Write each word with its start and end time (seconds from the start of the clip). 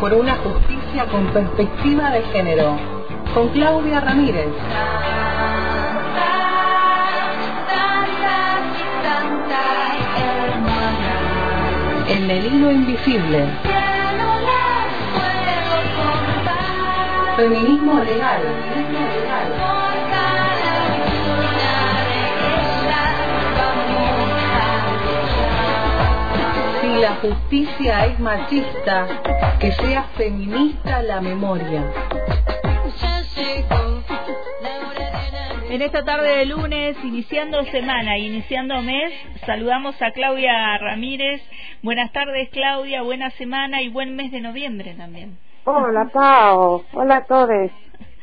Por 0.00 0.14
una 0.14 0.36
justicia 0.36 1.04
con 1.10 1.26
perspectiva 1.34 2.10
de 2.10 2.22
género. 2.32 2.78
Con 3.34 3.50
Claudia 3.50 4.00
Ramírez. 4.00 4.48
El 12.08 12.46
hilo 12.46 12.70
invisible. 12.70 13.48
Feminismo 17.36 18.00
legal. 18.00 18.40
La 27.02 27.16
justicia 27.16 28.06
es 28.06 28.20
machista, 28.20 29.08
que 29.58 29.72
sea 29.72 30.04
feminista 30.16 31.02
la 31.02 31.20
memoria. 31.20 31.82
En 35.68 35.82
esta 35.82 36.04
tarde 36.04 36.36
de 36.36 36.46
lunes, 36.46 36.96
iniciando 37.02 37.64
semana, 37.64 38.18
iniciando 38.18 38.80
mes, 38.82 39.12
saludamos 39.44 40.00
a 40.00 40.12
Claudia 40.12 40.78
Ramírez. 40.78 41.42
Buenas 41.82 42.12
tardes, 42.12 42.50
Claudia, 42.50 43.02
buena 43.02 43.30
semana 43.30 43.82
y 43.82 43.88
buen 43.88 44.14
mes 44.14 44.30
de 44.30 44.40
noviembre 44.40 44.94
también. 44.94 45.36
Hola, 45.64 46.08
Pau. 46.12 46.84
Hola 46.92 47.16
a 47.16 47.24
todos. 47.24 47.72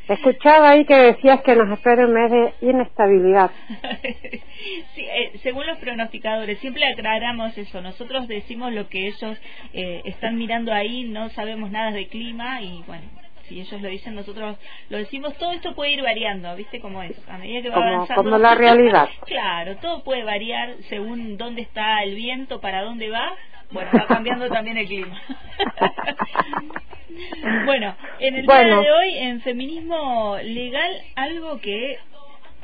Escuchaba 0.10 0.72
ahí 0.72 0.86
que 0.86 0.96
decías 0.96 1.42
que 1.42 1.56
nos 1.56 1.70
espera 1.72 2.06
un 2.06 2.14
mes 2.14 2.32
de 2.32 2.54
inestabilidad. 2.62 3.52
sí, 4.96 5.02
eh, 5.02 5.32
según 5.44 5.68
los 5.68 5.78
pronosticadores, 5.78 6.58
siempre 6.60 6.84
aclaramos 6.86 7.56
eso. 7.58 7.82
Nosotros 7.82 8.28
decimos 8.28 8.74
lo 8.74 8.90
que 8.90 9.08
ellos 9.08 9.38
eh, 9.74 10.02
están 10.06 10.36
mirando 10.38 10.74
ahí, 10.74 11.04
no 11.04 11.30
sabemos 11.30 11.70
nada 11.72 11.92
de 11.92 12.08
clima 12.08 12.60
y 12.62 12.84
bueno, 12.88 13.04
si 13.48 13.60
ellos 13.62 13.82
lo 13.82 13.88
dicen, 13.90 14.16
nosotros 14.16 14.58
lo 14.90 14.98
decimos. 14.98 15.36
Todo 15.38 15.52
esto 15.52 15.76
puede 15.76 15.92
ir 15.92 16.02
variando, 16.02 16.56
¿viste 16.56 16.80
cómo 16.80 17.04
es? 17.04 17.16
A 17.30 17.38
medida 17.38 17.62
que 17.62 17.70
va 17.70 17.76
Como, 17.76 17.88
avanzando. 17.88 18.24
como 18.24 18.38
la 18.38 18.56
realidad. 18.56 19.10
Claro, 19.26 19.76
todo 19.78 20.04
puede 20.04 20.24
variar 20.24 20.74
según 20.90 21.38
dónde 21.38 21.62
está 21.62 22.02
el 22.04 22.16
viento, 22.16 22.60
para 22.62 22.84
dónde 22.84 23.10
va. 23.10 23.32
Bueno, 23.72 23.92
va 23.94 24.08
cambiando 24.08 24.50
también 24.50 24.78
el 24.78 24.88
clima. 24.88 25.22
bueno, 27.66 27.96
en 28.20 28.36
el 28.36 28.46
Bueno. 28.46 28.82
día 28.82 28.90
de 28.90 28.92
hoy, 28.92 29.18
en 29.18 29.42
feminismo 29.42 30.38
legal, 30.44 30.92
algo 31.16 31.60
que 31.60 31.98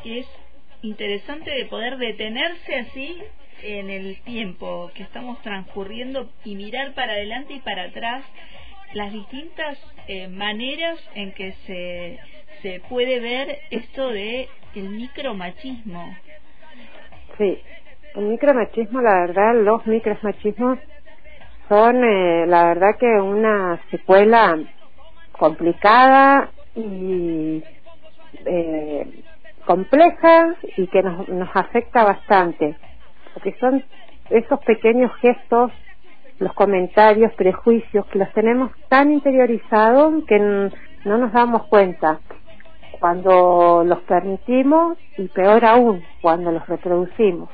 es 0.04 0.26
interesante 0.82 1.52
de 1.52 1.66
poder 1.66 1.98
detenerse 1.98 2.76
así 2.76 3.18
en 3.64 3.90
el 3.90 4.18
tiempo 4.22 4.92
que 4.94 5.04
estamos 5.04 5.42
transcurriendo 5.42 6.30
y 6.44 6.56
mirar 6.56 6.94
para 6.94 7.14
adelante 7.14 7.54
y 7.54 7.60
para 7.60 7.84
atrás 7.84 8.24
las 8.94 9.12
distintas 9.12 9.78
eh, 10.08 10.28
maneras 10.28 11.00
en 11.16 11.32
que 11.34 11.54
se, 11.66 12.20
se 12.62 12.80
puede 12.88 13.20
ver 13.20 13.60
esto 13.72 14.10
de 14.10 14.48
el 14.76 14.90
micromachismo. 14.90 16.16
Sí, 17.38 17.58
el 18.16 18.26
micromachismo, 18.26 19.02
la 19.02 19.22
verdad, 19.22 19.56
los 19.56 19.86
micromachismos 19.88 20.80
son, 21.70 22.04
eh, 22.04 22.46
la 22.48 22.66
verdad, 22.66 22.98
que 23.00 23.08
una 23.08 23.80
secuela 23.90 24.58
complicada 25.32 26.50
y 26.76 27.64
eh, 28.46 29.24
compleja 29.66 30.56
y 30.78 30.88
que 30.88 31.02
nos, 31.02 31.28
nos 31.30 31.50
afecta 31.56 32.04
bastante, 32.04 32.76
porque 33.34 33.56
son 33.60 33.84
esos 34.30 34.60
pequeños 34.66 35.12
gestos, 35.18 35.72
los 36.40 36.54
comentarios, 36.54 37.34
prejuicios, 37.34 38.06
que 38.08 38.20
los 38.20 38.32
tenemos 38.34 38.72
tan 38.90 39.12
interiorizados 39.12 40.24
que 40.26 40.40
no 40.40 41.18
nos 41.18 41.32
damos 41.32 41.68
cuenta 41.68 42.20
cuando 43.00 43.84
los 43.86 44.00
permitimos 44.02 44.98
y 45.18 45.28
peor 45.28 45.64
aún 45.66 46.04
cuando 46.22 46.52
los 46.52 46.66
reproducimos. 46.68 47.50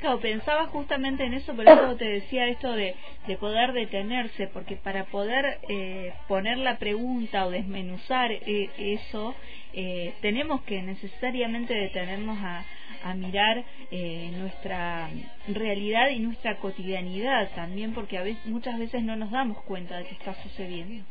Claro, 0.00 0.18
pensaba 0.18 0.66
justamente 0.66 1.24
en 1.24 1.34
eso, 1.34 1.54
por 1.54 1.68
eso 1.68 1.94
te 1.96 2.06
decía 2.06 2.48
esto 2.48 2.72
de, 2.72 2.94
de 3.26 3.36
poder 3.36 3.74
detenerse, 3.74 4.46
porque 4.46 4.76
para 4.76 5.04
poder 5.04 5.58
eh, 5.68 6.14
poner 6.26 6.56
la 6.56 6.78
pregunta 6.78 7.44
o 7.44 7.50
desmenuzar 7.50 8.32
eh, 8.32 8.70
eso, 8.78 9.34
eh, 9.74 10.14
tenemos 10.22 10.62
que 10.62 10.80
necesariamente 10.80 11.74
detenernos 11.74 12.38
a, 12.38 12.64
a 13.04 13.14
mirar 13.14 13.62
eh, 13.90 14.30
nuestra 14.38 15.10
realidad 15.48 16.08
y 16.08 16.20
nuestra 16.20 16.56
cotidianidad 16.56 17.50
también, 17.54 17.92
porque 17.92 18.16
a 18.16 18.22
veces, 18.22 18.44
muchas 18.46 18.78
veces 18.78 19.02
no 19.02 19.16
nos 19.16 19.30
damos 19.30 19.58
cuenta 19.64 19.98
de 19.98 20.04
que 20.04 20.14
está 20.14 20.32
sucediendo. 20.42 21.04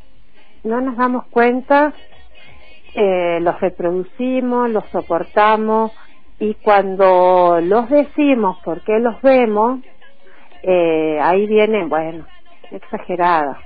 No 0.63 0.81
nos 0.81 0.97
damos 0.97 1.27
cuenta, 1.27 1.93
eh, 2.95 3.39
los 3.39 3.59
reproducimos, 3.61 4.67
los 4.71 4.83
soportamos 4.89 5.91
y 6.39 6.53
cuando 6.55 7.59
los 7.61 7.89
decimos 7.89 8.57
porque 8.63 8.97
los 8.99 9.21
vemos, 9.21 9.81
eh, 10.63 11.19
ahí 11.21 11.47
vienen, 11.47 11.89
bueno, 11.89 12.25
exagerada. 12.71 13.59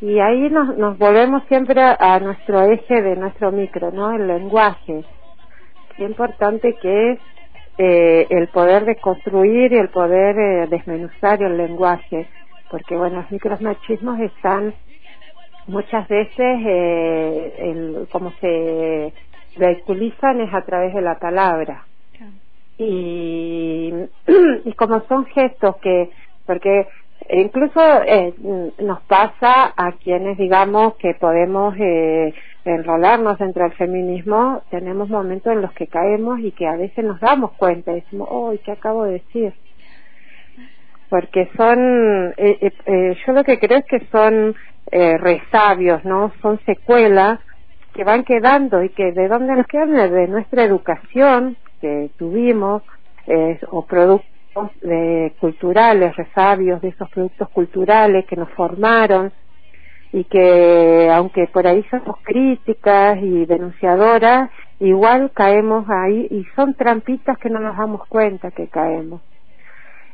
Y 0.00 0.20
ahí 0.20 0.48
nos, 0.48 0.76
nos 0.76 0.96
volvemos 0.96 1.42
siempre 1.48 1.80
a, 1.80 2.20
nuestro 2.20 2.62
eje 2.62 3.02
de 3.02 3.16
nuestro 3.16 3.50
micro, 3.50 3.90
¿no? 3.90 4.12
El 4.12 4.28
lenguaje. 4.28 5.04
Qué 5.96 6.04
importante 6.04 6.76
que 6.80 7.12
es 7.12 7.18
eh, 7.78 8.26
el 8.30 8.46
poder 8.48 8.84
de 8.84 8.96
construir 8.96 9.72
y 9.72 9.78
el 9.78 9.88
poder 9.88 10.38
eh, 10.38 10.66
desmenuzar 10.68 11.42
el 11.42 11.56
lenguaje. 11.56 12.28
Porque, 12.70 12.96
bueno, 12.96 13.16
los 13.16 13.30
micromachismos 13.32 14.20
están 14.20 14.72
muchas 15.66 16.06
veces, 16.08 16.36
eh, 16.38 17.54
el, 17.58 18.08
como 18.10 18.30
se 18.40 19.12
vehiculizan 19.56 20.40
es 20.40 20.52
a 20.54 20.62
través 20.62 20.94
de 20.94 21.02
la 21.02 21.18
palabra. 21.18 21.86
Y, 22.78 23.92
y 24.64 24.72
como 24.72 25.02
son 25.06 25.26
gestos 25.26 25.76
que 25.76 26.10
porque 26.46 26.86
incluso 27.30 27.80
eh, 28.04 28.34
nos 28.80 29.00
pasa 29.02 29.72
a 29.76 29.92
quienes 30.02 30.36
digamos 30.38 30.94
que 30.96 31.14
podemos 31.14 31.74
eh, 31.78 32.34
enrolarnos 32.64 33.38
dentro 33.38 33.64
del 33.64 33.72
feminismo 33.72 34.62
tenemos 34.70 35.08
momentos 35.08 35.52
en 35.52 35.62
los 35.62 35.72
que 35.72 35.86
caemos 35.86 36.40
y 36.40 36.52
que 36.52 36.66
a 36.66 36.76
veces 36.76 37.04
nos 37.04 37.20
damos 37.20 37.52
cuenta 37.52 37.92
y 37.92 37.96
decimos 37.96 38.28
oh 38.30 38.52
qué 38.64 38.72
acabo 38.72 39.04
de 39.04 39.12
decir 39.14 39.52
porque 41.08 41.48
son 41.56 42.34
eh, 42.36 42.58
eh, 42.60 42.72
eh, 42.86 43.16
yo 43.26 43.32
lo 43.32 43.44
que 43.44 43.58
creo 43.58 43.78
es 43.78 43.84
que 43.86 44.06
son 44.10 44.54
eh, 44.90 45.18
resabios 45.18 46.04
no 46.04 46.32
son 46.40 46.60
secuelas 46.64 47.40
que 47.92 48.04
van 48.04 48.24
quedando 48.24 48.82
y 48.82 48.88
que 48.90 49.12
de 49.12 49.28
dónde 49.28 49.54
nos 49.54 49.66
quedan 49.66 49.92
de 50.12 50.28
nuestra 50.28 50.64
educación 50.64 51.56
que 51.80 52.10
tuvimos 52.16 52.82
eh, 53.26 53.58
o 53.70 53.84
productos 53.84 54.30
de 54.82 55.34
culturales 55.40 56.14
resabios 56.16 56.80
de 56.80 56.88
esos 56.88 57.08
productos 57.10 57.48
culturales 57.50 58.26
que 58.26 58.36
nos 58.36 58.50
formaron 58.50 59.32
y 60.12 60.24
que 60.24 61.10
aunque 61.12 61.46
por 61.46 61.66
ahí 61.66 61.84
somos 61.90 62.16
críticas 62.22 63.18
y 63.20 63.46
denunciadoras 63.46 64.50
igual 64.78 65.30
caemos 65.32 65.86
ahí 65.88 66.28
y 66.30 66.44
son 66.54 66.74
trampitas 66.74 67.38
que 67.38 67.48
no 67.48 67.60
nos 67.60 67.76
damos 67.76 68.06
cuenta 68.08 68.50
que 68.50 68.68
caemos 68.68 69.22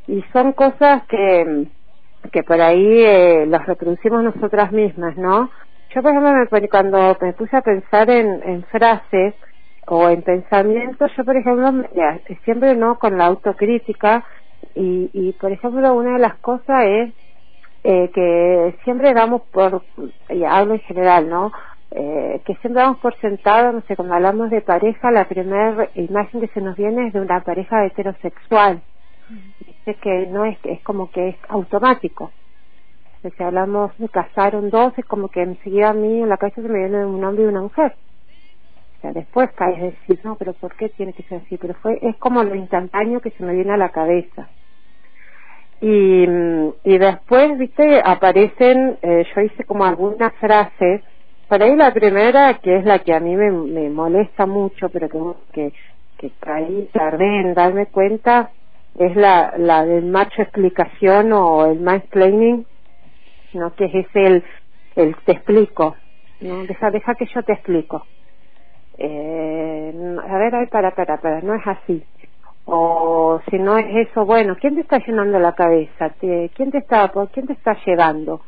y 0.06 0.22
son 0.32 0.52
cosas 0.52 1.02
que 1.08 1.66
que 2.32 2.42
por 2.42 2.60
ahí 2.60 3.02
eh, 3.04 3.46
las 3.46 3.66
reproducimos 3.66 4.22
nosotras 4.22 4.72
mismas, 4.72 5.16
¿no? 5.16 5.50
Yo, 5.94 6.02
por 6.02 6.10
ejemplo, 6.10 6.32
me 6.50 6.68
cuando 6.68 7.16
me 7.20 7.32
puse 7.32 7.56
a 7.56 7.62
pensar 7.62 8.10
en, 8.10 8.42
en 8.42 8.62
frases 8.64 9.34
o 9.86 10.08
en 10.08 10.22
pensamientos, 10.22 11.10
yo, 11.16 11.24
por 11.24 11.36
ejemplo, 11.36 11.88
ya, 11.94 12.20
siempre 12.44 12.74
no 12.76 12.98
con 12.98 13.16
la 13.16 13.26
autocrítica 13.26 14.24
y, 14.74 15.08
y, 15.12 15.32
por 15.32 15.50
ejemplo, 15.50 15.94
una 15.94 16.14
de 16.14 16.18
las 16.18 16.34
cosas 16.36 16.84
es 16.84 17.14
eh, 17.84 18.10
que 18.12 18.76
siempre 18.84 19.14
damos 19.14 19.42
por, 19.50 19.82
y 20.28 20.44
hablo 20.44 20.74
en 20.74 20.80
general, 20.80 21.28
¿no? 21.28 21.52
Eh, 21.90 22.42
que 22.44 22.54
siempre 22.56 22.82
damos 22.82 22.98
por 22.98 23.18
sentado, 23.20 23.72
no 23.72 23.80
sé, 23.82 23.96
cuando 23.96 24.14
hablamos 24.14 24.50
de 24.50 24.60
pareja, 24.60 25.10
la 25.10 25.26
primera 25.26 25.88
imagen 25.94 26.42
que 26.42 26.48
se 26.48 26.60
nos 26.60 26.76
viene 26.76 27.06
es 27.06 27.14
de 27.14 27.20
una 27.20 27.40
pareja 27.42 27.86
heterosexual. 27.86 28.82
Dice 29.60 29.94
que 30.02 30.26
no 30.26 30.44
es, 30.44 30.58
es 30.64 30.82
como 30.82 31.10
que 31.10 31.30
es 31.30 31.36
automático. 31.48 32.30
Si 33.22 33.42
hablamos 33.42 33.96
de 33.98 34.08
casaron 34.08 34.70
dos, 34.70 34.92
es 34.96 35.04
como 35.04 35.28
que 35.28 35.42
enseguida 35.42 35.90
a 35.90 35.92
mí 35.92 36.22
en 36.22 36.28
la 36.28 36.36
cabeza 36.36 36.62
se 36.62 36.68
me 36.68 36.78
viene 36.78 37.04
un 37.04 37.22
hombre 37.24 37.44
y 37.44 37.46
una 37.48 37.62
mujer. 37.62 37.94
O 38.98 39.00
sea, 39.00 39.12
después 39.12 39.50
caes 39.52 39.80
decir, 39.80 40.20
no, 40.24 40.36
pero 40.36 40.52
¿por 40.52 40.74
qué 40.76 40.88
tiene 40.88 41.12
que 41.12 41.24
ser 41.24 41.42
así? 41.44 41.56
Pero 41.56 41.74
fue, 41.74 41.98
es 42.02 42.16
como 42.16 42.42
lo 42.42 42.54
instantáneo 42.54 43.20
que 43.20 43.30
se 43.30 43.44
me 43.44 43.54
viene 43.54 43.72
a 43.72 43.76
la 43.76 43.90
cabeza. 43.90 44.48
Y, 45.80 46.24
y 46.84 46.98
después, 46.98 47.58
viste, 47.58 48.00
aparecen, 48.04 48.98
eh, 49.02 49.24
yo 49.34 49.40
hice 49.40 49.64
como 49.64 49.84
algunas 49.84 50.32
frases, 50.34 51.02
por 51.48 51.62
ahí 51.62 51.76
la 51.76 51.92
primera, 51.92 52.54
que 52.54 52.76
es 52.76 52.84
la 52.84 52.98
que 53.00 53.14
a 53.14 53.20
mí 53.20 53.34
me, 53.36 53.50
me 53.50 53.88
molesta 53.88 54.46
mucho, 54.46 54.88
pero 54.90 55.08
que, 55.08 55.18
que, 55.52 55.72
que 56.18 56.88
tardé 56.92 57.40
en 57.40 57.54
darme 57.54 57.86
cuenta, 57.86 58.50
es 58.98 59.14
la, 59.16 59.54
la 59.56 59.84
del 59.84 60.06
macho 60.06 60.42
explicación 60.42 61.32
o 61.32 61.66
el 61.66 61.80
mansplaining, 61.80 62.66
sino 63.52 63.74
que 63.74 63.86
es 63.86 64.06
el, 64.14 64.44
el 64.96 65.16
te 65.24 65.32
explico, 65.32 65.96
¿no? 66.40 66.64
Deja, 66.66 66.90
deja 66.90 67.14
que 67.14 67.26
yo 67.26 67.42
te 67.42 67.54
explico. 67.54 68.06
Eh, 68.98 69.94
a 70.28 70.38
ver, 70.38 70.54
a 70.54 70.58
ver, 70.60 70.68
para, 70.70 70.94
para, 70.94 71.20
para, 71.20 71.40
no 71.42 71.54
es 71.54 71.66
así. 71.66 72.04
O 72.64 73.40
si 73.50 73.58
no 73.58 73.78
es 73.78 74.08
eso, 74.08 74.26
bueno, 74.26 74.56
¿quién 74.60 74.74
te 74.74 74.82
está 74.82 74.98
llenando 74.98 75.38
la 75.38 75.54
cabeza? 75.54 76.14
¿Quién 76.20 76.70
te 76.70 76.78
está, 76.78 77.10
quién 77.32 77.46
te 77.46 77.54
está 77.54 77.76
llevando? 77.86 78.42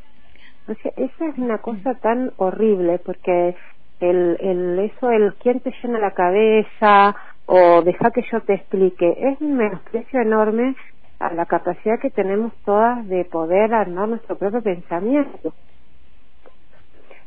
O 0.68 0.74
sea, 0.74 0.92
esa 0.96 1.26
es 1.26 1.38
una 1.38 1.58
cosa 1.58 1.94
tan 2.00 2.32
horrible 2.36 2.98
porque 3.00 3.56
el, 4.00 4.36
el, 4.40 4.78
eso, 4.80 5.10
el 5.10 5.34
quién 5.36 5.60
te 5.60 5.72
llena 5.82 5.98
la 5.98 6.12
cabeza 6.12 7.16
o 7.46 7.82
deja 7.82 8.10
que 8.12 8.22
yo 8.30 8.40
te 8.42 8.54
explique, 8.54 9.16
es 9.18 9.40
un 9.40 9.56
menosprecio 9.56 10.20
enorme 10.20 10.76
a 11.20 11.34
la 11.34 11.44
capacidad 11.46 12.00
que 12.00 12.10
tenemos 12.10 12.52
todas 12.64 13.06
de 13.06 13.24
poder 13.26 13.74
armar 13.74 14.08
nuestro 14.08 14.36
propio 14.36 14.62
pensamiento. 14.62 15.52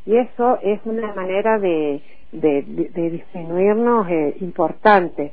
Y 0.05 0.17
eso 0.17 0.57
es 0.61 0.81
una 0.83 1.13
manera 1.13 1.59
de, 1.59 2.01
de, 2.31 2.63
disminuirnos 2.63 4.09
eh, 4.09 4.35
importante. 4.41 5.31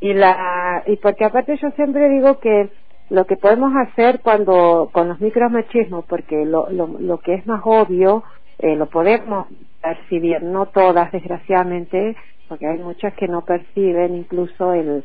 Y, 0.00 0.14
la, 0.14 0.82
y 0.86 0.96
porque 0.96 1.26
aparte 1.26 1.56
yo 1.58 1.70
siempre 1.72 2.08
digo 2.08 2.40
que 2.40 2.70
lo 3.10 3.26
que 3.26 3.36
podemos 3.36 3.72
hacer 3.76 4.20
cuando 4.20 4.88
con 4.90 5.08
los 5.08 5.20
micromachismos, 5.20 6.06
porque 6.06 6.44
lo, 6.46 6.70
lo, 6.70 6.86
lo 6.98 7.18
que 7.18 7.34
es 7.34 7.46
más 7.46 7.60
obvio, 7.64 8.24
eh, 8.58 8.74
lo 8.74 8.86
podemos 8.86 9.46
percibir, 9.82 10.42
no 10.42 10.66
todas 10.66 11.12
desgraciadamente, 11.12 12.16
porque 12.48 12.66
hay 12.66 12.78
muchas 12.78 13.12
que 13.14 13.28
no 13.28 13.44
perciben 13.44 14.16
incluso 14.16 14.72
el, 14.72 15.04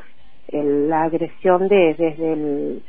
la 0.50 1.04
agresión 1.04 1.68
de, 1.68 1.96
desde 1.98 2.34
el, 2.34 2.84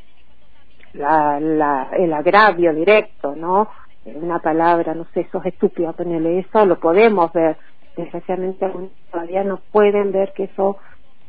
la, 0.94 1.88
el 1.92 2.12
agravio 2.12 2.72
directo, 2.72 3.34
¿no? 3.36 3.68
Una 4.04 4.38
palabra, 4.38 4.94
no 4.94 5.04
sé, 5.12 5.20
eso 5.20 5.38
es 5.44 5.52
estúpido, 5.52 5.92
ponerle 5.92 6.38
eso, 6.38 6.64
lo 6.64 6.78
podemos 6.78 7.32
ver. 7.32 7.56
Desgraciadamente 7.96 8.64
algunos 8.64 8.90
todavía 9.10 9.44
no 9.44 9.60
pueden 9.72 10.12
ver 10.12 10.32
que 10.32 10.44
eso 10.44 10.78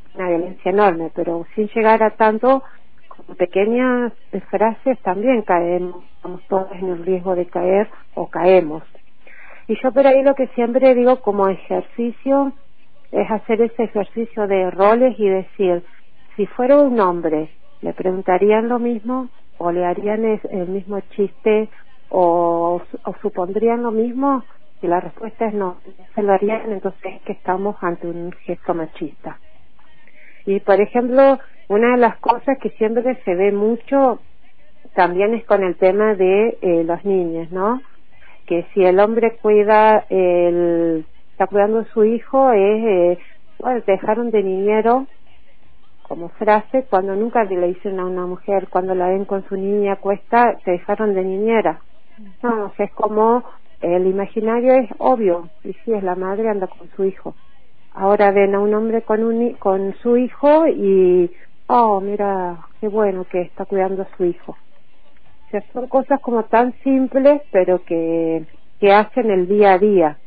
es 0.10 0.16
una 0.16 0.30
violencia 0.30 0.72
enorme, 0.72 1.12
pero 1.14 1.46
sin 1.56 1.68
llegar 1.70 2.04
a 2.04 2.12
tanto, 2.12 2.64
con 3.08 3.36
pequeñas 3.36 4.14
frases 4.50 5.00
también 5.00 5.42
caemos, 5.42 6.04
estamos 6.16 6.42
todos 6.48 6.72
en 6.74 6.90
el 6.90 7.06
riesgo 7.06 7.36
de 7.36 7.48
caer 7.48 7.90
o 8.14 8.28
caemos. 8.28 8.84
Y 9.68 9.76
yo 9.81 9.92
por 9.92 10.06
ahí 10.08 10.24
lo 10.24 10.36
que 10.36 10.48
siempre 10.50 10.96
digo 10.96 11.22
como 11.22 11.48
ejercicio 11.48 12.54
es 13.12 13.30
hacer 13.30 13.62
ese 13.62 13.84
ejercicio 13.84 14.48
de 14.48 14.72
roles 14.72 15.20
y 15.20 15.28
decir, 15.28 15.84
si 16.40 16.46
fuera 16.46 16.78
un 16.78 16.98
hombre, 17.02 17.50
¿le 17.82 17.92
preguntarían 17.92 18.70
lo 18.70 18.80
mismo 18.80 19.28
o 19.58 19.74
le 19.74 19.84
harían 19.86 20.24
el 20.24 20.70
mismo 20.70 21.02
chiste 21.14 21.68
o, 22.08 22.82
supondrían 23.22 23.84
lo 23.84 23.92
mismo? 23.92 24.46
Si 24.80 24.88
la 24.88 25.02
respuesta 25.02 25.48
es 25.48 25.54
no, 25.54 25.82
se 26.16 26.24
lo 26.24 26.32
harían, 26.32 26.72
entonces 26.72 27.02
es 27.04 27.22
que 27.24 27.34
estamos 27.34 27.76
ante 27.82 28.08
un 28.08 28.32
gesto 28.32 28.74
machista. 28.74 29.38
Y 30.46 30.62
por 30.62 30.80
ejemplo, 30.80 31.40
una 31.68 31.92
de 31.92 31.98
las 31.98 32.18
cosas 32.20 32.58
que 32.62 32.70
siempre 32.70 33.22
se 33.26 33.36
ve 33.36 33.52
mucho 33.52 34.22
también 34.96 35.34
es 35.34 35.44
con 35.44 35.62
el 35.62 35.76
tema 35.76 36.14
de 36.16 36.58
eh, 36.62 36.86
los 36.86 37.04
niños, 37.04 37.52
¿no? 37.52 37.82
Que 38.46 38.66
si 38.74 38.86
el 38.86 39.02
hombre 39.02 39.36
cuida 39.42 40.06
el 40.10 41.06
está 41.34 41.48
cuidando 41.48 41.80
a 41.80 41.86
su 41.94 42.06
hijo 42.06 42.54
es, 42.54 42.86
eh, 42.86 43.20
bueno, 43.60 43.82
dejaron 43.86 44.32
de 44.32 44.42
niñero 44.42 45.06
como 46.10 46.30
frase 46.30 46.88
cuando 46.90 47.16
nunca 47.16 47.44
le 47.44 47.68
dicen 47.68 48.00
a 48.00 48.06
una 48.06 48.26
mujer 48.26 48.68
cuando 48.68 48.96
la 48.96 49.10
ven 49.10 49.26
con 49.26 49.48
su 49.48 49.56
niña 49.56 49.98
cuesta 49.98 50.58
te 50.66 50.72
dejaron 50.72 51.14
de 51.14 51.24
niñera. 51.24 51.82
No 52.42 52.66
o 52.66 52.74
sea, 52.76 52.88
es 52.88 52.92
como 52.94 53.44
el 53.80 54.08
imaginario 54.08 54.74
es 54.74 54.90
obvio 54.98 55.50
y 55.64 55.74
si 55.74 55.94
es 55.94 56.04
la 56.04 56.16
madre 56.16 56.50
anda 56.50 56.66
con 56.66 56.90
su 56.96 57.06
hijo. 57.06 57.36
Ahora 57.94 58.32
ven 58.32 58.56
a 58.56 58.60
un 58.60 58.74
hombre 58.74 59.04
con 59.04 59.24
un 59.24 59.54
con 59.54 59.94
su 60.02 60.18
hijo 60.18 60.68
y 60.68 61.32
oh 61.68 62.02
mira 62.02 62.58
qué 62.82 62.88
bueno 62.88 63.26
que 63.26 63.42
está 63.42 63.66
cuidando 63.66 64.02
a 64.02 64.18
su 64.18 64.26
hijo. 64.26 64.54
O 64.54 65.50
sea 65.52 65.64
son 65.72 65.88
cosas 65.88 66.20
como 66.22 66.44
tan 66.46 66.74
simples 66.82 67.44
pero 67.52 67.84
que 67.84 68.48
que 68.80 68.92
hacen 68.92 69.30
el 69.30 69.48
día 69.48 69.74
a 69.74 69.78
día. 69.78 70.18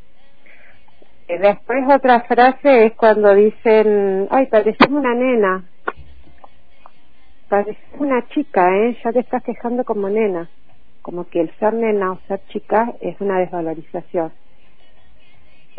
Después 1.27 1.85
otra 1.89 2.21
frase 2.23 2.87
es 2.87 2.93
cuando 2.95 3.35
dicen, 3.35 4.29
ay, 4.31 4.47
pareces 4.47 4.89
una 4.91 5.15
nena, 5.15 5.65
pareces 7.53 7.77
una 7.99 8.27
chica, 8.29 8.75
¿eh? 8.79 8.97
Ya 9.05 9.13
te 9.13 9.21
estás 9.21 9.43
quejando 9.43 9.85
como 9.85 10.09
nena. 10.09 10.49
Como 11.03 11.29
que 11.29 11.39
el 11.39 11.51
ser 11.59 11.75
nena 11.75 12.13
o 12.13 12.19
ser 12.27 12.41
chica 12.49 12.95
es 13.03 13.21
una 13.21 13.41
desvalorización. 13.41 14.33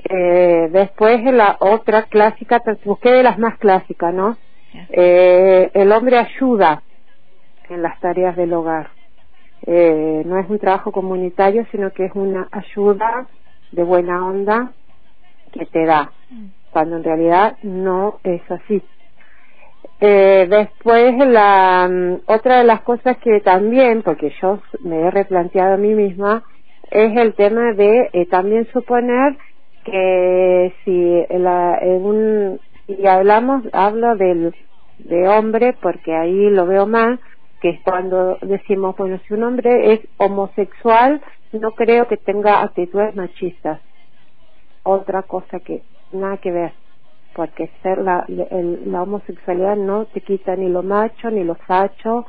Eh, 0.08 0.70
después 0.72 1.24
la 1.24 1.58
otra 1.60 2.04
clásica, 2.04 2.62
busqué 2.86 3.10
de 3.10 3.24
las 3.24 3.40
más 3.40 3.58
clásicas, 3.58 4.14
¿no? 4.14 4.38
Eh, 4.92 5.72
el 5.74 5.92
hombre 5.92 6.20
ayuda 6.20 6.84
en 7.70 7.82
las 7.82 8.00
tareas 8.00 8.36
del 8.36 8.54
hogar. 8.54 8.90
Eh, 9.66 10.22
no 10.28 10.38
es 10.38 10.48
un 10.52 10.60
trabajo 10.60 10.92
comunitario, 10.92 11.66
sino 11.72 11.90
que 11.90 12.06
es 12.06 12.12
una 12.14 12.50
ayuda 12.52 13.26
de 13.72 13.84
buena 13.84 14.24
onda 14.28 14.74
que 15.52 15.66
te 15.66 15.86
da, 15.86 16.12
cuando 16.70 16.98
en 16.98 17.04
realidad 17.04 17.58
no 17.64 18.20
es 18.24 18.44
así. 18.52 18.84
Eh, 20.06 20.48
después, 20.50 21.16
la 21.18 21.88
mm, 21.90 22.24
otra 22.26 22.58
de 22.58 22.66
las 22.66 22.82
cosas 22.82 23.16
que 23.20 23.40
también, 23.40 24.02
porque 24.04 24.34
yo 24.42 24.60
me 24.82 25.00
he 25.00 25.12
replanteado 25.12 25.76
a 25.76 25.78
mí 25.78 25.94
misma, 25.94 26.44
es 26.92 27.16
el 27.16 27.34
tema 27.36 27.72
de 27.72 28.10
eh, 28.12 28.26
también 28.26 28.68
suponer 28.74 29.38
que 29.86 30.74
si 30.84 31.38
la, 31.40 31.78
en 31.82 32.06
un, 32.06 32.60
y 32.86 33.08
hablamos, 33.08 33.64
hablo 33.72 34.18
del 34.18 34.54
de 35.00 35.30
hombre 35.30 35.74
porque 35.82 36.14
ahí 36.14 36.50
lo 36.50 36.66
veo 36.66 36.86
más, 36.86 37.18
que 37.62 37.80
cuando 37.86 38.38
decimos, 38.42 38.98
bueno, 38.98 39.22
si 39.26 39.36
un 39.36 39.44
hombre 39.44 39.94
es 39.94 40.02
homosexual, 40.18 41.22
no 41.54 41.72
creo 41.72 42.10
que 42.10 42.18
tenga 42.18 42.62
actitudes 42.62 43.16
machistas. 43.16 43.80
Otra 44.84 45.22
cosa 45.24 45.62
que 45.62 45.82
nada 46.12 46.36
que 46.40 46.52
ver 46.52 46.83
porque 47.34 47.70
ser 47.82 47.98
la, 48.00 48.26
la 48.28 49.04
homosexualidad 49.04 49.76
no 49.76 50.06
te 50.06 50.22
quita 50.22 50.56
ni 50.56 50.70
lo 50.70 50.84
macho 50.84 51.30
ni 51.32 51.44
lo 51.44 51.56
facho 51.56 52.26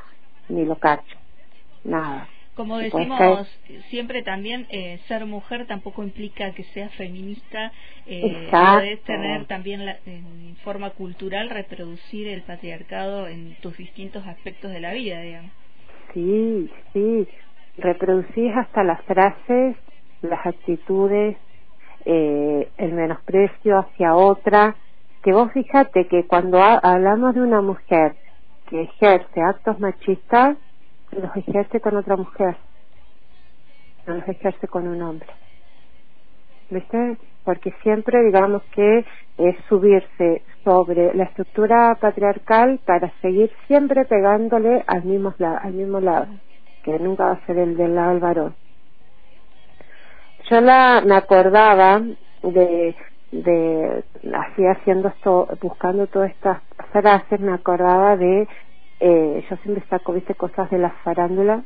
ni 0.48 0.64
lo 0.64 0.76
cacho. 0.76 1.16
Nada. 1.84 2.28
Como 2.54 2.78
decimos 2.78 3.48
siempre 3.88 4.22
también 4.22 4.66
eh, 4.70 5.00
ser 5.08 5.26
mujer 5.26 5.66
tampoco 5.66 6.04
implica 6.04 6.52
que 6.52 6.62
seas 6.64 6.94
feminista 6.94 7.72
eh, 8.06 8.48
puedes 8.50 9.02
tener 9.02 9.46
también 9.46 9.84
la, 9.84 9.96
en 10.06 10.56
forma 10.62 10.90
cultural 10.90 11.50
reproducir 11.50 12.28
el 12.28 12.42
patriarcado 12.42 13.26
en 13.26 13.56
tus 13.60 13.76
distintos 13.76 14.24
aspectos 14.26 14.70
de 14.70 14.80
la 14.80 14.92
vida 14.92 15.20
digamos. 15.20 15.50
Sí 16.12 16.70
sí. 16.92 17.26
Reproducís 17.76 18.56
hasta 18.56 18.84
las 18.84 19.02
frases 19.02 19.76
las 20.22 20.46
actitudes 20.46 21.36
eh, 22.04 22.68
el 22.76 22.92
menosprecio 22.92 23.78
hacia 23.78 24.14
otra, 24.14 24.76
que 25.24 25.32
vos 25.32 25.50
fíjate 25.52 26.06
que 26.06 26.26
cuando 26.26 26.62
hablamos 26.62 27.34
de 27.34 27.40
una 27.40 27.60
mujer 27.60 28.14
que 28.68 28.82
ejerce 28.82 29.40
actos 29.40 29.80
machistas, 29.80 30.56
los 31.10 31.36
ejerce 31.36 31.80
con 31.80 31.96
otra 31.96 32.16
mujer, 32.16 32.56
no 34.06 34.14
los 34.14 34.28
ejerce 34.28 34.68
con 34.68 34.86
un 34.86 35.02
hombre. 35.02 35.28
¿Viste? 36.70 37.16
Porque 37.44 37.72
siempre 37.82 38.22
digamos 38.24 38.62
que 38.74 39.04
es 39.38 39.56
subirse 39.68 40.42
sobre 40.62 41.12
la 41.14 41.24
estructura 41.24 41.96
patriarcal 42.00 42.78
para 42.84 43.10
seguir 43.20 43.50
siempre 43.66 44.04
pegándole 44.04 44.84
al 44.86 45.04
mismo, 45.04 45.34
al 45.40 45.72
mismo 45.72 46.00
lado, 46.00 46.28
que 46.84 46.98
nunca 47.00 47.24
va 47.24 47.32
a 47.32 47.46
ser 47.46 47.58
el 47.58 47.76
del 47.76 47.96
lado 47.96 48.10
del 48.10 48.20
varón 48.20 48.54
yo 50.50 50.60
la 50.60 51.02
me 51.04 51.16
acordaba 51.16 52.02
de 52.42 52.94
de 53.42 54.04
así 54.32 54.66
haciendo 54.66 55.08
esto 55.08 55.48
buscando 55.60 56.06
todas 56.06 56.30
estas 56.30 56.62
frases 56.92 57.40
me 57.40 57.52
acordaba 57.52 58.16
de 58.16 58.46
eh, 59.00 59.44
yo 59.48 59.56
siempre 59.56 59.84
saco 59.90 60.12
viste 60.12 60.34
cosas 60.34 60.70
de 60.70 60.78
la 60.78 60.90
farándula 61.02 61.64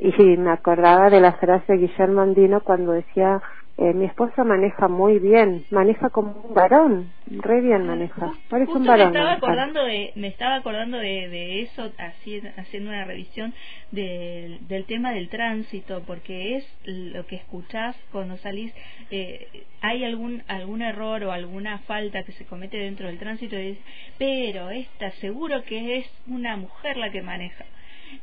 y 0.00 0.36
me 0.36 0.50
acordaba 0.50 1.08
de 1.10 1.20
la 1.20 1.32
frase 1.34 1.72
de 1.72 1.78
Guillermo 1.78 2.22
Andino 2.22 2.60
cuando 2.60 2.92
decía 2.92 3.40
eh, 3.78 3.92
mi 3.92 4.06
esposa 4.06 4.42
maneja 4.42 4.88
muy 4.88 5.18
bien, 5.18 5.66
maneja 5.70 6.08
como 6.08 6.32
un 6.32 6.54
varón, 6.54 7.12
re 7.26 7.60
bien 7.60 7.86
maneja, 7.86 8.32
parece 8.48 8.72
un 8.72 8.86
varón. 8.86 9.12
Me 9.12 9.18
estaba 9.18 9.32
acordando 9.34 9.84
de, 9.84 10.12
me 10.14 10.28
estaba 10.28 10.54
acordando 10.56 10.96
de, 10.96 11.28
de 11.28 11.60
eso, 11.60 11.92
así, 11.98 12.40
haciendo 12.56 12.88
una 12.88 13.04
revisión 13.04 13.52
de, 13.90 14.58
del 14.62 14.86
tema 14.86 15.12
del 15.12 15.28
tránsito, 15.28 16.02
porque 16.06 16.56
es 16.56 16.66
lo 16.86 17.26
que 17.26 17.36
escuchás 17.36 17.94
cuando 18.12 18.38
salís, 18.38 18.72
eh, 19.10 19.46
hay 19.82 20.04
algún 20.04 20.42
algún 20.48 20.80
error 20.80 21.22
o 21.24 21.32
alguna 21.32 21.80
falta 21.80 22.22
que 22.22 22.32
se 22.32 22.46
comete 22.46 22.78
dentro 22.78 23.08
del 23.08 23.18
tránsito, 23.18 23.60
y 23.60 23.78
pero 24.16 24.70
esta 24.70 25.10
seguro 25.12 25.64
que 25.64 25.98
es 25.98 26.10
una 26.26 26.56
mujer 26.56 26.96
la 26.96 27.10
que 27.10 27.20
maneja 27.20 27.66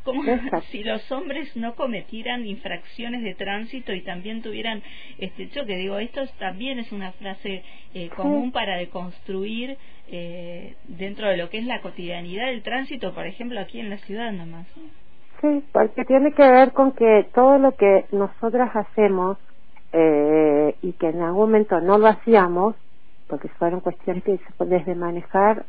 como 0.03 0.23
si 0.71 0.83
los 0.83 1.11
hombres 1.11 1.55
no 1.55 1.75
cometieran 1.75 2.45
infracciones 2.45 3.23
de 3.23 3.35
tránsito 3.35 3.93
y 3.93 4.01
también 4.01 4.41
tuvieran 4.41 4.81
este 5.17 5.49
choque. 5.49 5.75
Digo, 5.77 5.97
esto 5.99 6.21
también 6.39 6.79
es 6.79 6.91
una 6.91 7.11
frase 7.13 7.63
eh, 7.93 8.09
común 8.15 8.51
para 8.51 8.77
deconstruir 8.77 9.77
eh, 10.09 10.75
dentro 10.87 11.27
de 11.27 11.37
lo 11.37 11.49
que 11.49 11.59
es 11.59 11.65
la 11.65 11.81
cotidianidad 11.81 12.47
del 12.47 12.61
tránsito, 12.63 13.13
por 13.13 13.25
ejemplo, 13.25 13.59
aquí 13.59 13.79
en 13.79 13.89
la 13.89 13.97
ciudad 13.97 14.31
nomás. 14.31 14.67
Sí, 15.41 15.63
porque 15.71 16.05
tiene 16.05 16.31
que 16.31 16.49
ver 16.49 16.71
con 16.71 16.93
que 16.93 17.27
todo 17.33 17.57
lo 17.57 17.75
que 17.75 18.05
nosotras 18.11 18.75
hacemos 18.75 19.37
eh, 19.91 20.75
y 20.81 20.93
que 20.93 21.09
en 21.09 21.21
algún 21.21 21.41
momento 21.41 21.79
no 21.81 21.97
lo 21.97 22.07
hacíamos, 22.07 22.75
porque 23.27 23.47
fueron 23.49 23.81
cuestiones 23.81 24.23
que 24.23 24.39
desde 24.65 24.95
manejar 24.95 25.65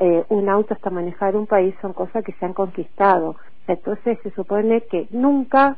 eh, 0.00 0.24
un 0.30 0.48
auto 0.48 0.74
hasta 0.74 0.90
manejar 0.90 1.36
un 1.36 1.46
país 1.46 1.74
son 1.82 1.92
cosas 1.92 2.24
que 2.24 2.32
se 2.32 2.46
han 2.46 2.54
conquistado. 2.54 3.36
Entonces 3.68 4.18
se 4.22 4.30
supone 4.30 4.80
que 4.82 5.06
nunca 5.10 5.76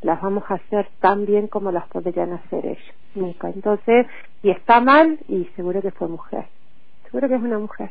las 0.00 0.20
vamos 0.22 0.44
a 0.48 0.54
hacer 0.54 0.88
tan 1.00 1.26
bien 1.26 1.48
como 1.48 1.70
las 1.70 1.86
podrían 1.88 2.32
hacer 2.32 2.64
ellos. 2.64 2.94
Nunca. 3.14 3.48
Entonces, 3.50 4.06
y 4.42 4.50
está 4.50 4.80
mal, 4.80 5.18
y 5.28 5.44
seguro 5.56 5.82
que 5.82 5.90
fue 5.90 6.08
mujer. 6.08 6.46
Seguro 7.04 7.28
que 7.28 7.34
es 7.34 7.42
una 7.42 7.58
mujer. 7.58 7.90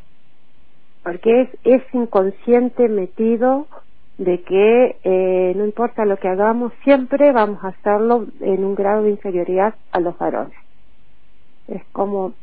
Porque 1.03 1.41
es, 1.41 1.50
es 1.63 1.84
inconsciente 1.93 2.89
metido 2.89 3.67
de 4.17 4.41
que 4.41 4.98
eh, 5.03 5.53
no 5.55 5.65
importa 5.65 6.05
lo 6.05 6.17
que 6.17 6.27
hagamos, 6.27 6.74
siempre 6.84 7.31
vamos 7.31 7.63
a 7.63 7.69
hacerlo 7.69 8.25
en 8.41 8.65
un 8.65 8.74
grado 8.74 9.03
de 9.03 9.12
inferioridad 9.12 9.75
a 9.91 10.00
los 10.00 10.17
varones. 10.17 10.57
Es 11.67 11.84
como, 11.91 12.34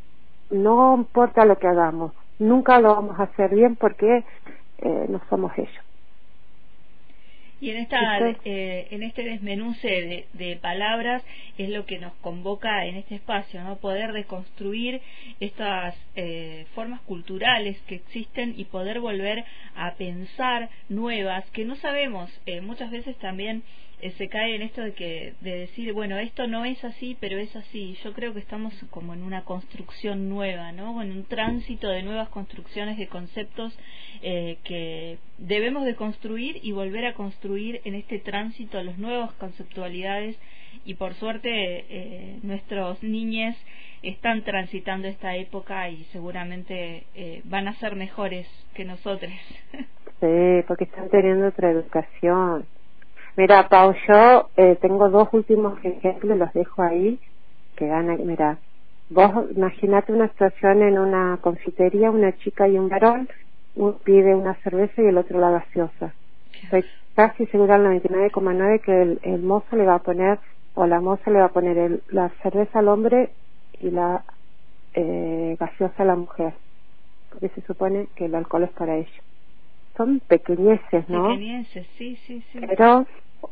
no 0.50 0.94
importa 0.96 1.44
lo 1.44 1.58
que 1.58 1.66
hagamos, 1.66 2.12
nunca 2.38 2.80
lo 2.80 2.94
vamos 2.94 3.18
a 3.18 3.24
hacer 3.24 3.54
bien 3.54 3.76
porque 3.76 4.24
eh, 4.78 5.06
no 5.08 5.20
somos 5.28 5.52
ellos. 5.56 5.84
Y 7.64 7.70
en, 7.70 7.78
esta, 7.78 8.18
eh, 8.44 8.88
en 8.90 9.02
este 9.02 9.22
desmenuce 9.22 10.26
de, 10.34 10.58
palabras 10.60 11.22
es 11.56 11.70
lo 11.70 11.86
que 11.86 11.98
nos 11.98 12.12
convoca 12.16 12.84
en 12.84 12.96
este 12.96 13.14
espacio, 13.14 13.62
¿no? 13.64 13.76
Poder 13.76 14.12
deconstruir 14.12 15.00
estas 15.40 15.96
eh, 16.14 16.66
formas 16.74 17.00
culturales 17.02 17.80
que 17.86 17.94
existen 17.94 18.52
y 18.56 18.64
poder 18.64 19.00
volver 19.00 19.46
a 19.76 19.94
pensar 19.94 20.68
nuevas 20.90 21.48
que 21.52 21.64
no 21.64 21.76
sabemos. 21.76 22.30
Eh, 22.44 22.60
muchas 22.60 22.90
veces 22.90 23.16
también 23.16 23.62
se 24.18 24.28
cae 24.28 24.54
en 24.54 24.62
esto 24.62 24.82
de 24.82 24.92
que 24.92 25.34
de 25.40 25.58
decir 25.60 25.92
bueno 25.92 26.18
esto 26.18 26.46
no 26.46 26.64
es 26.64 26.82
así 26.84 27.16
pero 27.20 27.38
es 27.38 27.54
así. 27.56 27.96
Yo 28.04 28.12
creo 28.12 28.34
que 28.34 28.40
estamos 28.40 28.74
como 28.90 29.14
en 29.14 29.22
una 29.22 29.44
construcción 29.44 30.28
nueva 30.28 30.72
no 30.72 31.02
en 31.02 31.12
un 31.12 31.24
tránsito 31.24 31.88
de 31.88 32.02
nuevas 32.02 32.28
construcciones 32.28 32.98
de 32.98 33.06
conceptos 33.06 33.76
eh, 34.22 34.58
que 34.64 35.18
debemos 35.38 35.84
de 35.84 35.94
construir 35.94 36.58
y 36.62 36.72
volver 36.72 37.06
a 37.06 37.14
construir 37.14 37.80
en 37.84 37.94
este 37.94 38.18
tránsito 38.18 38.82
las 38.82 38.98
nuevas 38.98 39.32
conceptualidades. 39.34 40.36
Y 40.84 40.94
por 40.94 41.14
suerte 41.14 41.50
eh, 41.50 42.38
nuestros 42.42 43.02
niños 43.02 43.54
están 44.02 44.42
transitando 44.42 45.08
esta 45.08 45.36
época 45.36 45.88
y 45.88 46.04
seguramente 46.04 47.04
eh, 47.14 47.42
van 47.44 47.68
a 47.68 47.74
ser 47.74 47.96
mejores 47.96 48.46
que 48.74 48.84
nosotros. 48.84 49.32
Sí, 50.20 50.64
porque 50.68 50.84
están 50.84 51.10
teniendo 51.10 51.48
otra 51.48 51.70
educación 51.70 52.64
Mira, 53.36 53.68
Pau, 53.68 53.92
yo 54.06 54.50
eh, 54.56 54.76
tengo 54.80 55.08
dos 55.10 55.28
últimos 55.32 55.78
ejemplos, 55.84 56.38
los 56.38 56.52
dejo 56.52 56.82
ahí, 56.82 57.18
que 57.76 57.88
gana, 57.88 58.16
mira, 58.16 58.58
vos 59.10 59.50
imaginate 59.56 60.12
una 60.12 60.28
situación 60.28 60.82
en 60.82 60.98
una 60.98 61.38
confitería, 61.40 62.12
una 62.12 62.36
chica 62.36 62.68
y 62.68 62.78
un 62.78 62.88
varón, 62.88 63.28
uno 63.74 63.98
pide 64.04 64.36
una 64.36 64.54
cerveza 64.62 65.02
y 65.02 65.06
el 65.06 65.18
otro 65.18 65.40
la 65.40 65.50
gaseosa. 65.50 66.14
Estoy 66.62 66.84
casi 67.16 67.46
segura 67.46 67.74
al 67.74 67.84
99,9 67.86 68.80
que 68.82 69.02
el, 69.02 69.20
el, 69.24 69.42
mozo 69.42 69.74
le 69.76 69.84
va 69.84 69.96
a 69.96 70.02
poner, 70.04 70.38
o 70.74 70.86
la 70.86 71.00
moza 71.00 71.28
le 71.32 71.40
va 71.40 71.46
a 71.46 71.52
poner 71.52 71.76
el, 71.78 72.02
la 72.10 72.28
cerveza 72.42 72.78
al 72.78 72.88
hombre 72.88 73.34
y 73.80 73.90
la 73.90 74.24
eh, 74.94 75.56
gaseosa 75.58 76.04
a 76.04 76.06
la 76.06 76.16
mujer, 76.16 76.54
porque 77.30 77.48
se 77.48 77.62
supone 77.62 78.08
que 78.14 78.26
el 78.26 78.34
alcohol 78.36 78.64
es 78.64 78.70
para 78.72 78.96
ellos. 78.96 79.24
Son 79.96 80.20
pequeñeces, 80.20 81.08
¿no? 81.08 81.28
Pequeñeces, 81.28 81.86
sí, 81.96 82.16
sí, 82.26 82.42
sí. 82.52 82.60
Pero 82.66 83.06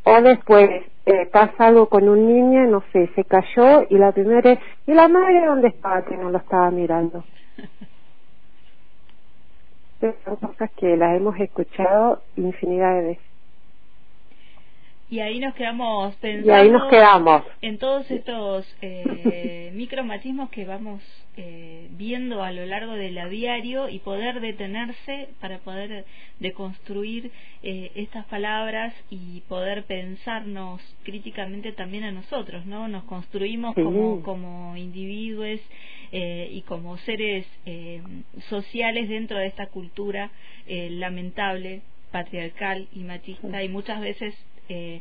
o 0.04 0.22
después 0.22 0.68
eh, 1.06 1.26
pasa 1.26 1.66
algo 1.66 1.88
con 1.88 2.08
un 2.08 2.26
niño, 2.26 2.66
no 2.66 2.82
sé, 2.92 3.10
se 3.14 3.24
cayó 3.24 3.86
y 3.88 3.98
la 3.98 4.12
primera 4.12 4.58
¿y 4.86 4.94
la 4.94 5.08
madre 5.08 5.46
dónde 5.46 5.68
estaba? 5.68 6.02
Que 6.04 6.16
no 6.16 6.30
lo 6.30 6.38
estaba 6.38 6.70
mirando. 6.70 7.24
Son 10.24 10.36
cosas 10.36 10.70
que 10.72 10.96
las 10.96 11.16
hemos 11.16 11.38
escuchado 11.38 12.22
infinidad 12.36 12.94
de 12.96 13.02
veces. 13.02 13.31
Y 15.12 15.20
ahí 15.20 15.40
nos 15.40 15.54
quedamos 15.54 16.16
pensando 16.16 16.48
y 16.48 16.54
ahí 16.54 16.70
nos 16.70 16.88
quedamos. 16.88 17.42
en 17.60 17.76
todos 17.76 18.10
estos 18.10 18.66
eh, 18.80 19.70
micromatismos 19.74 20.48
que 20.48 20.64
vamos 20.64 21.02
eh, 21.36 21.88
viendo 21.90 22.42
a 22.42 22.50
lo 22.50 22.64
largo 22.64 22.94
de 22.94 23.10
la 23.10 23.28
diario 23.28 23.90
y 23.90 23.98
poder 23.98 24.40
detenerse 24.40 25.28
para 25.38 25.58
poder 25.58 26.06
deconstruir 26.40 27.30
eh, 27.62 27.92
estas 27.94 28.24
palabras 28.24 28.94
y 29.10 29.42
poder 29.50 29.84
pensarnos 29.84 30.80
críticamente 31.02 31.72
también 31.72 32.04
a 32.04 32.12
nosotros, 32.12 32.64
¿no? 32.64 32.88
Nos 32.88 33.04
construimos 33.04 33.74
como, 33.74 34.22
como 34.22 34.78
individuos 34.78 35.60
eh, 36.14 36.48
y 36.52 36.60
como 36.62 36.98
seres 36.98 37.46
eh, 37.64 38.02
sociales 38.48 39.10
dentro 39.10 39.38
de 39.38 39.46
esta 39.46 39.66
cultura 39.66 40.30
eh, 40.66 40.88
lamentable 40.90 41.80
patriarcal 42.12 42.86
y 42.92 43.00
machista 43.00 43.62
y 43.62 43.68
muchas 43.68 44.00
veces 44.00 44.34
eh, 44.68 45.00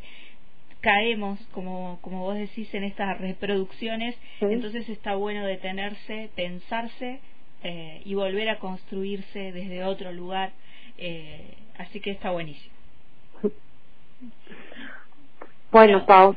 caemos, 0.81 1.39
como, 1.51 1.99
como 2.01 2.21
vos 2.21 2.35
decís, 2.35 2.73
en 2.73 2.83
estas 2.83 3.19
reproducciones, 3.19 4.17
entonces 4.41 4.89
está 4.89 5.13
bueno 5.15 5.45
detenerse, 5.45 6.31
pensarse 6.35 7.19
eh, 7.63 8.01
y 8.03 8.15
volver 8.15 8.49
a 8.49 8.57
construirse 8.57 9.51
desde 9.51 9.83
otro 9.83 10.11
lugar, 10.11 10.51
eh, 10.97 11.53
así 11.77 11.99
que 11.99 12.11
está 12.11 12.31
buenísimo. 12.31 12.73
Bueno, 15.71 16.05
Pau. 16.05 16.35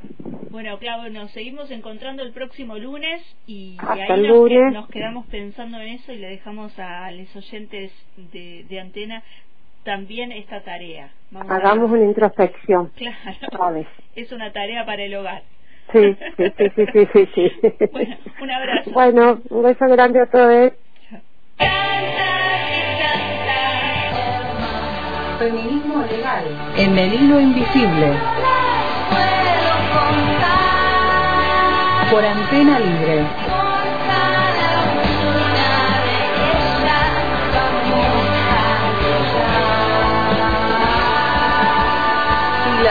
Bueno, 0.50 0.78
claro, 0.78 1.10
nos 1.10 1.32
seguimos 1.32 1.68
encontrando 1.72 2.22
el 2.22 2.32
próximo 2.32 2.78
lunes 2.78 3.20
y, 3.48 3.76
ahí 3.80 4.22
nos, 4.22 4.72
nos, 4.72 4.88
quedamos 4.88 5.26
pensando 5.26 5.80
en 5.80 5.94
eso 5.94 6.12
y 6.12 6.18
le 6.18 6.28
dejamos 6.28 6.78
a 6.78 7.10
los 7.10 7.34
oyentes 7.34 7.90
de, 8.16 8.64
de 8.68 8.80
antena 8.80 9.24
también 9.84 10.32
esta 10.32 10.60
tarea. 10.62 11.10
Hagamos 11.48 11.90
una 11.90 12.04
introspección. 12.04 12.90
Claro. 12.96 13.84
Es 14.16 14.32
una 14.32 14.52
tarea 14.52 14.84
para 14.84 15.02
el 15.02 15.14
hogar. 15.14 15.42
Sí, 15.92 16.16
sí, 16.36 16.44
sí, 16.56 16.86
sí, 16.92 17.08
sí, 17.12 17.28
sí. 17.34 17.52
Bueno, 17.92 18.16
un 18.40 18.50
abrazo. 18.50 18.90
Bueno, 18.90 19.40
un 19.50 19.62
beso 19.62 19.86
grande 19.86 20.20
a 20.20 20.26
todos. 20.26 20.72
Feminismo 25.38 26.04
legal. 26.10 26.44
En 26.76 26.98
el 26.98 27.14
hilo 27.14 27.40
invisible. 27.40 28.14
Por 32.10 32.24
antena 32.24 32.78
libre. 32.78 33.53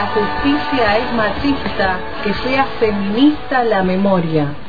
La 0.04 0.10
justicia 0.10 0.98
es 0.98 1.12
machista, 1.14 1.98
que 2.22 2.34
sea 2.34 2.66
feminista 2.78 3.64
la 3.64 3.82
memoria. 3.82 4.63